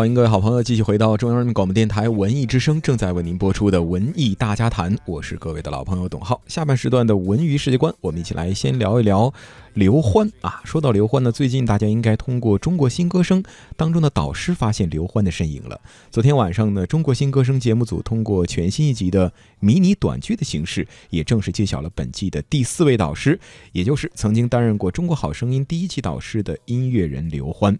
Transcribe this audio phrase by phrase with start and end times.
[0.00, 6.40] 欢迎各位好朋友继续回到中央人民广播电台文艺之声，正在为您播出的文艺大家谈，我是各位的老朋友董浩。
[6.46, 9.30] 下半时段的文娱世界观，我们一起来先聊一聊
[9.74, 10.62] 刘欢啊。
[10.64, 13.42] 说到刘欢呢，最近大家应该通过《中国新歌声》
[13.76, 15.78] 当中的导师发现刘欢的身影了。
[16.10, 23.38] 昨天晚上呢，《中国新歌声》节目组通过全新一集的迷你短剧的形式，也正式揭晓了本季的第四位导师，
[23.72, 27.78] 也就是曾经担任过《中国好声音》第一期导师的音乐人刘欢。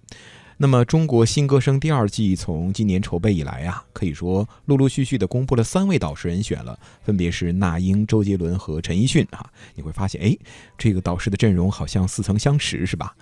[0.63, 9.51] 那么，中国新歌声第二季从今年筹备以来啊，可以说陆陆续续的公布了三位导师人选了，分别是那英、周杰伦和陈奕迅哈。
[9.75, 10.37] 你会发现，哎，
[10.77, 13.17] 这个导师的阵容好像似曾相识，是吧？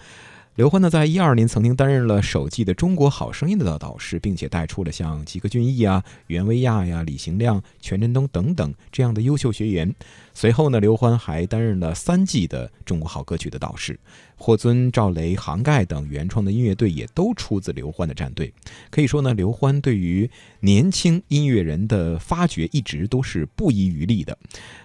[0.58, 9.94] 刘欢呢，在一二年曾经担任了首季的《中国好声音》的导师，并且带出了像吉克隽逸啊、袁维亚呀、李行亮、权振东等等这样的优秀学员。
[10.34, 13.96] 随后呢，刘欢还担任了三季的《中国好歌曲》的导师。
[14.40, 18.52] 霍尊、赵雷、杭盖等原创的音乐队也都出自刘欢的战队。
[18.90, 20.28] 可以说呢，刘欢对于
[20.60, 24.36] 年轻音乐人的发掘一直都是不遗余力的。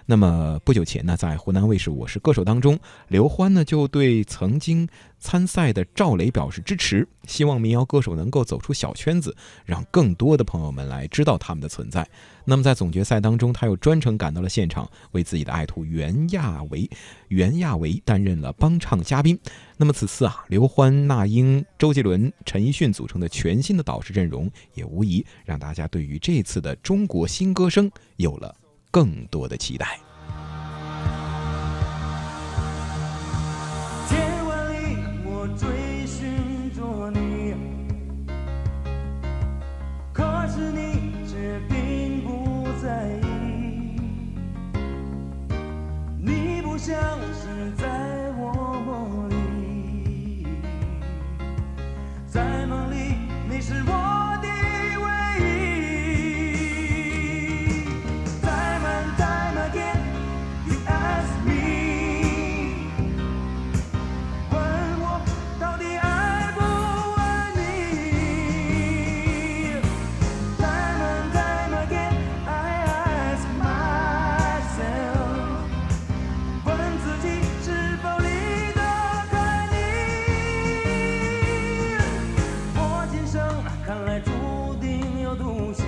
[0.06, 4.88] 那么不久前呢，在湖南卫视《我是歌手》当中，刘欢呢就对曾经
[5.24, 12.06] 参赛的赵雷表示支持，希望民谣歌手能够走出小圈子，让更多的朋友们来知道他们的存在。
[12.44, 16.86] 那么在总决赛当中，他又专程赶到了现场，为自己的爱徒袁娅维、
[17.28, 19.38] 袁娅维担任了帮唱嘉宾。
[19.78, 28.54] 那么此次啊，刘欢、那英、周杰伦、陈奕迅组成的全新的导师阵容，也无疑让大家对于这次的中国新歌声有了
[28.90, 29.98] 更多的期待。
[83.86, 84.30] 看来注
[84.80, 85.84] 定要独行。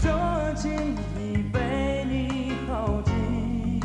[0.00, 3.80] 这情已被你耗尽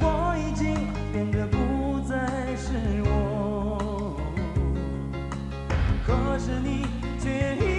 [0.00, 0.76] 我已经
[1.12, 4.16] 变得不再是我。
[6.06, 6.86] 可是你
[7.18, 7.73] 却已